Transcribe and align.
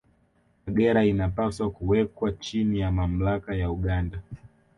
Kagera 0.63 0.99
inapaswa 1.05 1.69
kuwekwa 1.71 2.31
chini 2.31 2.79
ya 2.79 2.91
mamlaka 2.91 3.55
ya 3.55 3.71
Uganda 3.71 4.19